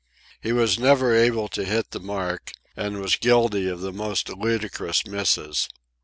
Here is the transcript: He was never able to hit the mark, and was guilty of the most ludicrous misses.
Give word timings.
He 0.41 0.51
was 0.51 0.79
never 0.79 1.13
able 1.13 1.47
to 1.49 1.63
hit 1.63 1.91
the 1.91 1.99
mark, 1.99 2.53
and 2.75 2.99
was 2.99 3.17
guilty 3.17 3.69
of 3.69 3.81
the 3.81 3.93
most 3.93 4.29
ludicrous 4.29 5.05
misses. 5.05 5.69